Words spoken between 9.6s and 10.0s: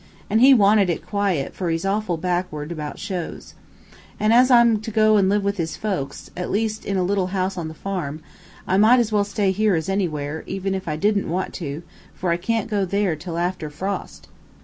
as